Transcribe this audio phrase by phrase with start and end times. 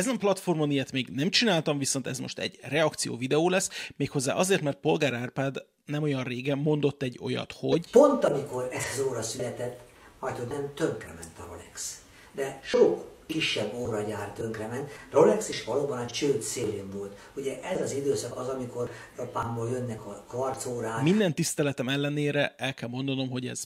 [0.00, 4.34] Ezen a platformon ilyet még nem csináltam, viszont ez most egy reakció videó lesz, méghozzá
[4.34, 7.90] azért, mert Polgár Árpád nem olyan régen mondott egy olyat, hogy...
[7.90, 9.80] Pont amikor ez az óra született,
[10.20, 12.02] majd nem tönkrement a Rolex.
[12.32, 14.90] De sok kisebb óragyár tönkrement.
[15.10, 17.16] Rolex is valóban a csőd szélén volt.
[17.36, 21.02] Ugye ez az időszak az, amikor Japánból jönnek a kvarcórák.
[21.02, 23.64] Minden tiszteletem ellenére el kell mondanom, hogy ez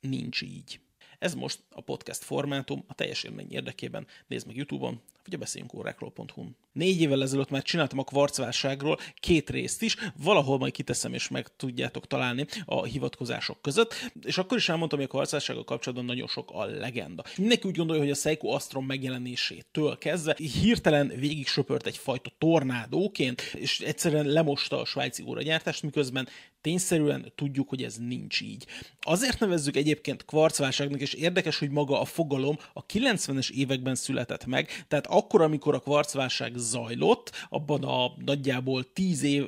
[0.00, 0.80] nincs így.
[1.20, 4.06] Ez most a podcast formátum a teljes élmény érdekében.
[4.26, 6.56] Nézd meg YouTube-on, vagy a beszéljünk órákról.hu-n.
[6.72, 11.56] Négy évvel ezelőtt már csináltam a kvarcválságról két részt is, valahol majd kiteszem és meg
[11.56, 16.50] tudjátok találni a hivatkozások között, és akkor is elmondtam, hogy a kvarcválsággal kapcsolatban nagyon sok
[16.52, 17.24] a legenda.
[17.36, 23.80] Mindenki úgy gondolja, hogy a Seiko Astron megjelenésétől kezdve hirtelen végig söpört egyfajta tornádóként, és
[23.80, 26.28] egyszerűen lemosta a svájci óragyártást, miközben
[26.60, 28.66] tényszerűen tudjuk, hogy ez nincs így.
[29.00, 34.84] Azért nevezzük egyébként kvarcválságnak, és érdekes, hogy maga a fogalom a 90-es években született meg,
[34.88, 39.44] tehát akkor, amikor a kvarcválság zajlott, abban a nagyjából 10, év,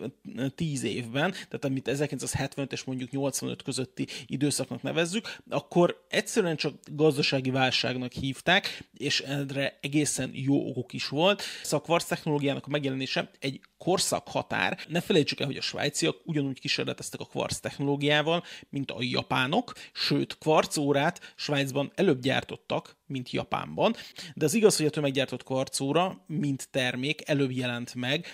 [0.54, 7.50] 10 évben, tehát amit 1975 és mondjuk 85 közötti időszaknak nevezzük, akkor egyszerűen csak gazdasági
[7.50, 11.42] válságnak hívták, és erre egészen jó okok is volt.
[11.62, 14.78] Szóval a kvarc technológiának a megjelenése egy korszakhatár.
[14.88, 20.38] Ne felejtsük el, hogy a svájciak ugyanúgy kísérleteztek a kvarc technológiával, mint a japánok, sőt,
[20.38, 23.94] kvarcórát Svájcban előbb gyártottak, mint Japánban.
[24.34, 28.26] De az igaz, hogy a tömeggyártott kvarcóra, mint termék előbb jelent meg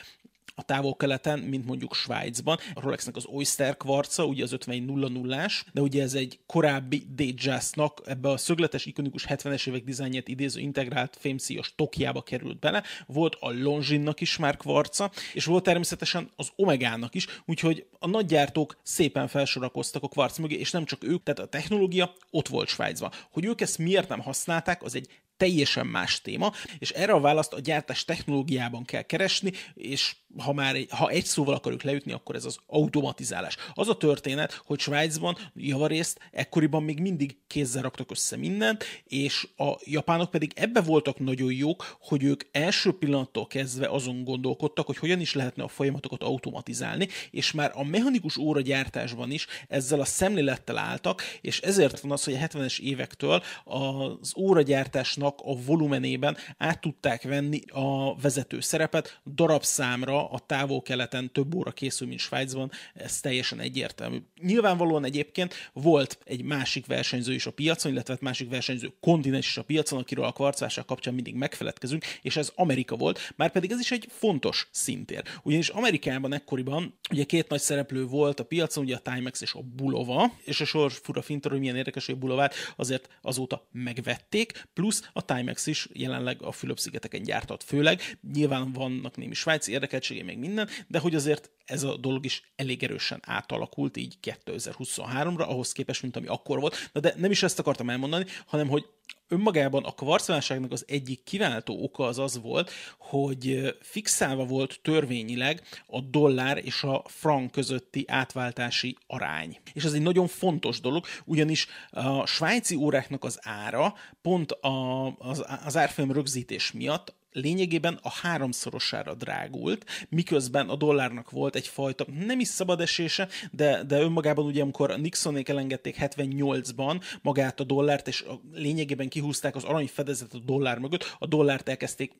[0.58, 2.58] a távol-keleten, mint mondjuk Svájcban.
[2.74, 8.28] A Rolexnek az Oyster kvarca, ugye az 50-00-ás, de ugye ez egy korábbi Datejust-nak ebbe
[8.30, 12.82] a szögletes, ikonikus 70-es évek dizájnját idéző integrált fémszíjas tokjába került bele.
[13.06, 18.78] Volt a Longines-nak is már kvarca, és volt természetesen az Omegának is, úgyhogy a nagygyártók
[18.82, 23.12] szépen felsorakoztak a kvarc mögé, és nem csak ők, tehát a technológia ott volt Svájcban.
[23.30, 25.08] Hogy ők ezt miért nem használták, az egy
[25.38, 30.76] teljesen más téma, és erre a választ a gyártás technológiában kell keresni, és ha már
[30.88, 33.56] ha egy szóval akarjuk leütni, akkor ez az automatizálás.
[33.74, 39.72] Az a történet, hogy Svájcban javarészt ekkoriban még mindig kézzel raktak össze mindent, és a
[39.84, 45.20] japánok pedig ebbe voltak nagyon jók, hogy ők első pillanattól kezdve azon gondolkodtak, hogy hogyan
[45.20, 51.22] is lehetne a folyamatokat automatizálni, és már a mechanikus óragyártásban is ezzel a szemlélettel álltak,
[51.40, 57.60] és ezért van az, hogy a 70-es évektől az óragyártásnak a volumenében át tudták venni
[57.66, 64.18] a vezető szerepet darabszámra a távol-keleten több óra készül, mint Svájcban, ez teljesen egyértelmű.
[64.40, 69.56] Nyilvánvalóan egyébként volt egy másik versenyző is a piacon, illetve egy másik versenyző kontinens is
[69.56, 73.80] a piacon, akiről a kvarcválság kapcsán mindig megfeledkezünk, és ez Amerika volt, már pedig ez
[73.80, 75.22] is egy fontos szintér.
[75.42, 79.60] Ugyanis Amerikában ekkoriban ugye két nagy szereplő volt a piacon, ugye a Timex és a
[79.60, 84.68] Bulova, és a sor fura fintor, hogy milyen érdekes, hogy a Bulovát azért azóta megvették,
[84.74, 88.18] plusz a Timex is jelenleg a Fülöp-szigeteken gyártott főleg.
[88.32, 92.52] Nyilván vannak némi svájci érdekeltségek, tehetségé, még minden, de hogy azért ez a dolog is
[92.56, 96.90] elég erősen átalakult így 2023-ra, ahhoz képest, mint ami akkor volt.
[96.92, 98.84] Na de nem is ezt akartam elmondani, hanem hogy
[99.28, 106.00] önmagában a kvarcválságnak az egyik kiváltó oka az az volt, hogy fixálva volt törvényileg a
[106.00, 109.58] dollár és a frank közötti átváltási arány.
[109.72, 115.44] És ez egy nagyon fontos dolog, ugyanis a svájci óráknak az ára pont a, az,
[115.64, 122.48] az árfolyam rögzítés miatt lényegében a háromszorosára drágult, miközben a dollárnak volt egyfajta nem is
[122.48, 129.08] szabad esése, de, de önmagában ugye, amikor Nixonék elengedték 78-ban magát a dollárt, és lényegében
[129.08, 132.12] kihúzták az arany fedezetet a dollár mögött, a dollárt elkezdték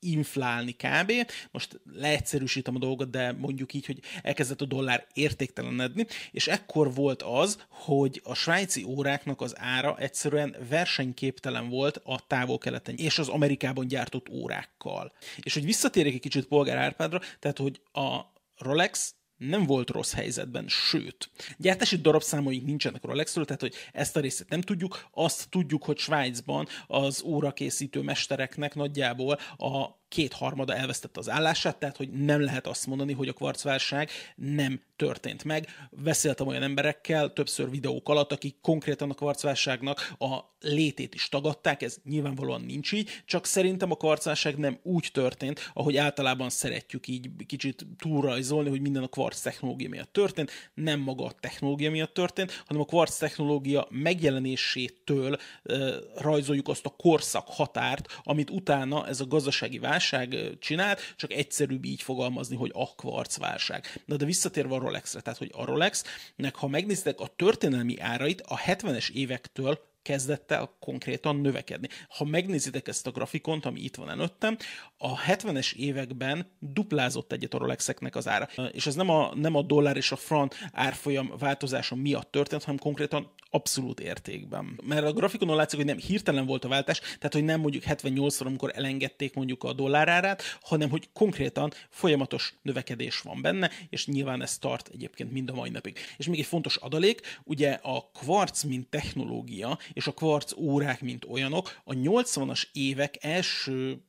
[0.00, 1.12] inflálni kb.
[1.50, 7.22] Most leegyszerűsítem a dolgot, de mondjuk így, hogy elkezdett a dollár értéktelenedni, és ekkor volt
[7.22, 13.86] az, hogy a svájci óráknak az ára egyszerűen versenyképtelen volt a távol-keleten és az Amerikában
[13.86, 15.12] gyártott órákkal.
[15.36, 18.20] És hogy visszatérjek egy kicsit Polgár Árpádra, tehát hogy a
[18.56, 24.48] Rolex nem volt rossz helyzetben, sőt, gyártási darabszámaink nincsenek Rolexről, tehát hogy ezt a részét
[24.48, 31.76] nem tudjuk, azt tudjuk, hogy Svájcban az órakészítő mestereknek nagyjából a kétharmada elvesztette az állását,
[31.76, 35.68] tehát hogy nem lehet azt mondani, hogy a kvarcválság nem történt meg.
[35.90, 41.96] Beszéltem olyan emberekkel többször videók alatt, akik konkrétan a kvarcválságnak a létét is tagadták, ez
[42.04, 47.86] nyilvánvalóan nincs így, csak szerintem a kvarcválság nem úgy történt, ahogy általában szeretjük így kicsit
[47.98, 52.82] túlrajzolni, hogy minden a kvarc technológia miatt történt, nem maga a technológia miatt történt, hanem
[52.82, 59.78] a kvarc technológia megjelenésétől uh, rajzoljuk azt a korszak határt, amit utána ez a gazdasági
[59.78, 64.02] válság válság csinált, csak egyszerűbb így fogalmazni, hogy a kvarc válság.
[64.04, 68.58] Na de visszatérve a Rolexre, tehát hogy a Rolexnek, ha megnéztek a történelmi árait, a
[68.58, 71.88] 70-es évektől kezdett el konkrétan növekedni.
[72.08, 74.56] Ha megnézitek ezt a grafikont, ami itt van előttem,
[74.98, 78.48] a 70-es években duplázott egyet a Rolexeknek az ára.
[78.72, 82.80] És ez nem a, nem a dollár és a franc árfolyam változása miatt történt, hanem
[82.80, 84.80] konkrétan abszolút értékben.
[84.82, 88.46] Mert a grafikonon látszik, hogy nem hirtelen volt a váltás, tehát hogy nem mondjuk 78-szor,
[88.46, 94.58] amikor elengedték mondjuk a dollárárát, hanem hogy konkrétan folyamatos növekedés van benne, és nyilván ez
[94.58, 95.98] tart egyébként mind a mai napig.
[96.16, 101.24] És még egy fontos adalék, ugye a kvarc, mint technológia, és a kvarc órák, mint
[101.24, 104.00] olyanok, a 80-as évek első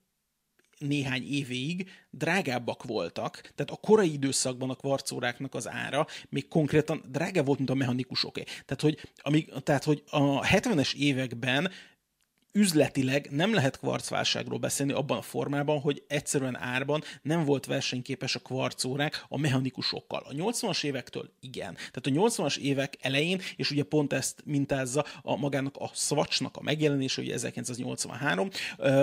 [0.78, 7.46] néhány évéig drágábbak voltak, tehát a korai időszakban a kvarcóráknak az ára még konkrétan drágább
[7.46, 8.44] volt, mint a mechanikusoké.
[8.44, 11.72] Tehát, hogy, amíg, tehát, hogy a 70-es években
[12.52, 18.40] üzletileg nem lehet kvarcválságról beszélni abban a formában, hogy egyszerűen árban nem volt versenyképes a
[18.40, 20.24] kvarcórák a mechanikusokkal.
[20.30, 21.74] A 80-as évektől igen.
[21.74, 26.62] Tehát a 80-as évek elején, és ugye pont ezt mintázza a magának a Swatchnak a
[26.62, 28.50] megjelenése, ugye 1983,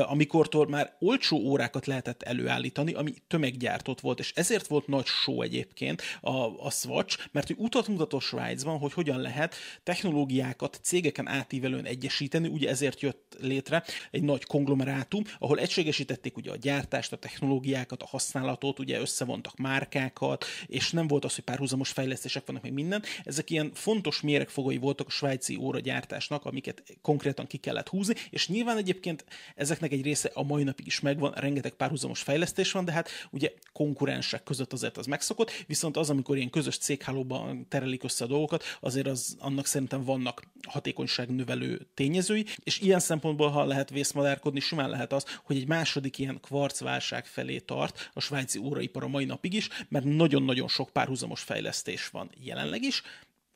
[0.03, 6.03] amikortól már olcsó órákat lehetett előállítani, ami tömeggyártott volt, és ezért volt nagy show egyébként
[6.21, 12.49] a, a Swatch, mert hogy utat mutató Svájcban, hogy hogyan lehet technológiákat cégeken átívelően egyesíteni,
[12.49, 18.07] ugye ezért jött létre egy nagy konglomerátum, ahol egységesítették ugye a gyártást, a technológiákat, a
[18.07, 23.03] használatot, ugye összevontak márkákat, és nem volt az, hogy párhuzamos fejlesztések vannak, meg minden.
[23.25, 28.77] Ezek ilyen fontos méregfogai voltak a svájci óragyártásnak, amiket konkrétan ki kellett húzni, és nyilván
[28.77, 33.09] egyébként ezeknek egy része a mai napig is megvan, rengeteg párhuzamos fejlesztés van, de hát
[33.31, 38.29] ugye konkurensek között azért az megszokott, viszont az, amikor ilyen közös céghálóban terelik össze a
[38.29, 43.91] dolgokat, azért az annak szerintem vannak hatékonyság növelő tényezői, és ilyen szempontból szempontból, ha lehet
[43.91, 49.09] vészmadárkodni, simán lehet az, hogy egy második ilyen kvarcválság felé tart a svájci óraipar a
[49.09, 53.03] mai napig is, mert nagyon-nagyon sok párhuzamos fejlesztés van jelenleg is,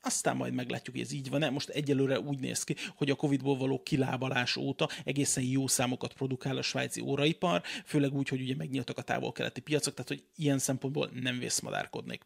[0.01, 1.49] aztán majd meglátjuk, hogy ez így van-e.
[1.49, 6.57] Most egyelőre úgy néz ki, hogy a Covid-ból való kilábalás óta egészen jó számokat produkál
[6.57, 11.09] a svájci óraipar, főleg úgy, hogy ugye megnyíltak a távol-keleti piacok, tehát hogy ilyen szempontból
[11.13, 12.25] nem vészmadárkodnék.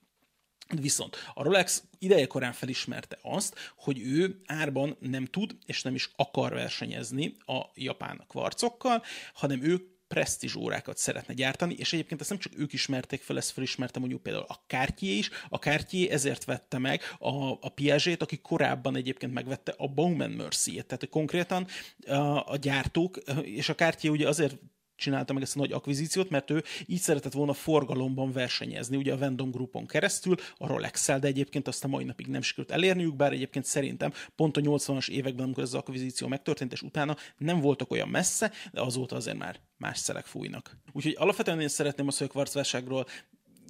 [0.81, 6.09] Viszont a Rolex ideje korán felismerte azt, hogy ő árban nem tud és nem is
[6.15, 9.03] akar versenyezni a japán kvarcokkal,
[9.33, 13.51] hanem ő presztízs órákat szeretne gyártani, és egyébként ezt nem csak ők ismerték fel, ezt
[13.51, 18.37] felismerte mondjuk például a Cartier is, a Cartier ezért vette meg a, a Piaget, aki
[18.37, 21.67] korábban egyébként megvette a Bowman Mercy-et, tehát konkrétan
[22.07, 24.57] a, a gyártók, és a Cartier ugye azért
[24.95, 29.18] csinálta meg ezt a nagy akvizíciót, mert ő így szeretett volna forgalomban versenyezni, ugye a
[29.18, 33.31] Vendom Groupon keresztül, a rolex de egyébként azt a mai napig nem sikerült elérniük, bár
[33.31, 37.92] egyébként szerintem pont a 80-as években, amikor ez az akvizíció megtörtént, és utána nem voltak
[37.92, 40.78] olyan messze, de azóta azért már más szelek fújnak.
[40.92, 43.06] Úgyhogy alapvetően én szeretném a kvarcválságról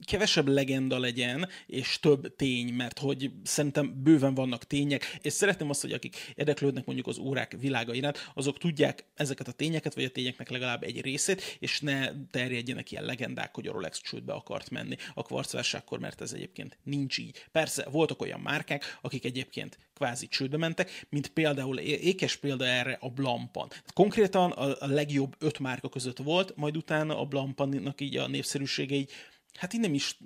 [0.06, 5.82] kevesebb legenda legyen, és több tény, mert hogy szerintem bőven vannak tények, és szeretném azt,
[5.82, 10.10] hogy akik érdeklődnek mondjuk az órák világa iránt, azok tudják ezeket a tényeket, vagy a
[10.10, 14.96] tényeknek legalább egy részét, és ne terjedjenek ilyen legendák, hogy a Rolex csődbe akart menni
[15.14, 17.46] a kvarcválságkor, mert ez egyébként nincs így.
[17.52, 23.10] Persze voltak olyan márkák, akik egyébként kvázi csődbe mentek, mint például ékes példa erre a
[23.10, 23.70] Blampan.
[23.94, 29.12] Konkrétan a, legjobb öt márka között volt, majd utána a Blampannak így a népszerűsége így
[29.58, 30.18] hát én nem is,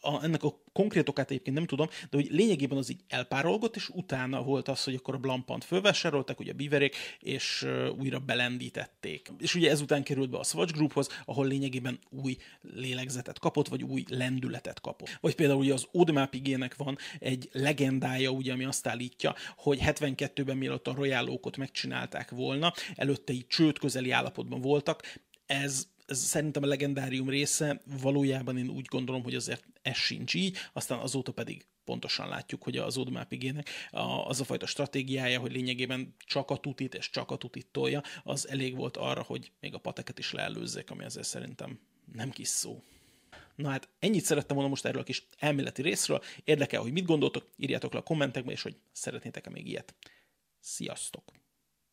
[0.00, 3.88] a, ennek a konkrét okát egyébként nem tudom, de hogy lényegében az így elpárolgott, és
[3.88, 7.66] utána volt az, hogy akkor a Blampant fölvásároltak, ugye a Biverék, és
[7.98, 9.32] újra belendítették.
[9.38, 14.04] És ugye ezután került be a Swatch Grouphoz, ahol lényegében új lélegzetet kapott, vagy új
[14.08, 15.18] lendületet kapott.
[15.20, 20.56] Vagy például ugye az Audemars Piguet-nek van egy legendája, ugye, ami azt állítja, hogy 72-ben
[20.56, 25.02] mielőtt a Royal megcsinálták volna, előtte így csőd közeli állapotban voltak,
[25.46, 30.56] ez ez szerintem a legendárium része, valójában én úgy gondolom, hogy azért ez sincs így,
[30.72, 33.70] aztán azóta pedig pontosan látjuk, hogy az Audemars Piguet-nek
[34.24, 38.48] az a fajta stratégiája, hogy lényegében csak a tutit és csak a tutit tolja, az
[38.48, 41.80] elég volt arra, hogy még a pateket is leelőzzék, ami azért szerintem
[42.12, 42.82] nem kis szó.
[43.54, 46.22] Na hát ennyit szerettem volna most erről a kis elméleti részről.
[46.44, 49.94] Érdekel, hogy mit gondoltok, írjátok le a kommentekbe, és hogy szeretnétek-e még ilyet.
[50.60, 51.39] Sziasztok!